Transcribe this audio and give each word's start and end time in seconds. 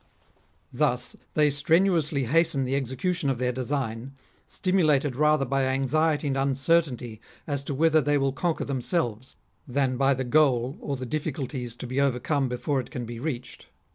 Thus 0.73 1.15
they 1.35 1.51
strenuously 1.51 2.23
hasten 2.23 2.65
the 2.65 2.75
execution 2.75 3.29
of 3.29 3.37
their 3.37 3.51
design, 3.51 4.13
stimulated 4.47 5.15
rather 5.15 5.45
by 5.45 5.65
anxiety 5.67 6.25
and 6.25 6.35
uncertainty 6.35 7.21
as 7.45 7.63
to 7.65 7.75
whether 7.75 8.01
they 8.01 8.17
will 8.17 8.33
con 8.33 8.55
quer 8.55 8.65
themselves, 8.65 9.35
than 9.67 9.97
by 9.97 10.15
the 10.15 10.23
goal 10.23 10.75
or 10.81 10.95
the 10.95 11.05
difficulties 11.05 11.75
to 11.75 11.85
be 11.85 12.01
overcome 12.01 12.49
before 12.49 12.79
it 12.79 12.89
can 12.89 13.05
be 13.05 13.19
reached. 13.19 13.67